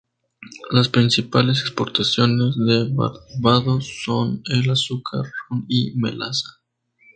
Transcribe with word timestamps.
Las 0.71 0.89
principales 0.89 1.61
exportaciones 1.61 2.55
de 2.57 2.89
Barbados 2.91 3.87
son 4.03 4.41
el 4.49 4.67
azúcar, 4.71 5.25
ron 5.47 5.63
y 5.69 5.91
melaza. 5.95 6.59